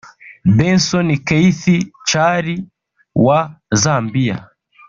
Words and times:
Benson 0.57 1.07
Keith 1.25 1.65
Chali 2.09 2.55
wa 3.25 3.39
Zambia 3.81 4.37